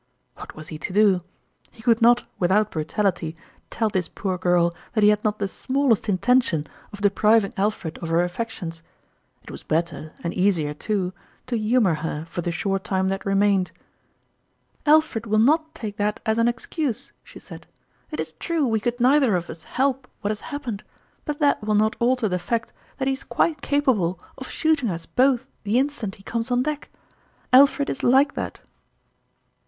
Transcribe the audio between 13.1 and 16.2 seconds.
remained." Alfred will not take that